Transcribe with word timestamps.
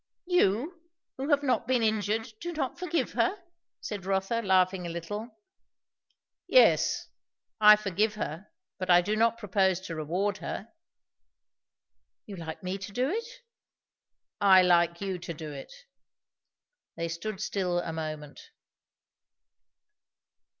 "You, 0.25 0.81
who 1.17 1.29
have 1.29 1.43
not 1.43 1.67
been 1.67 1.83
injured, 1.83 2.33
do 2.41 2.53
not 2.53 2.79
forgive 2.79 3.11
her?" 3.11 3.37
said 3.81 4.03
Rotha, 4.03 4.41
laughing 4.41 4.87
a 4.87 4.89
little. 4.89 5.37
"Yes, 6.47 7.05
I 7.59 7.75
forgive 7.75 8.15
her; 8.15 8.47
but 8.79 8.89
I 8.89 9.01
do 9.03 9.15
not 9.15 9.37
propose 9.37 9.79
to 9.81 9.95
reward 9.95 10.39
her." 10.39 10.69
"You 12.25 12.35
like 12.35 12.63
me 12.63 12.79
to 12.79 12.91
do 12.91 13.11
it?" 13.11 13.41
"I 14.41 14.63
like 14.63 15.01
you 15.01 15.19
to 15.19 15.35
do 15.35 15.51
it." 15.51 15.71
They 16.97 17.07
stood 17.07 17.39
still 17.39 17.77
a 17.79 17.93
moment. 17.93 18.41